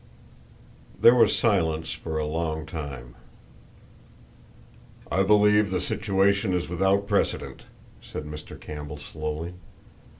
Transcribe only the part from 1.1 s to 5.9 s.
was silence for a long time. "I believe the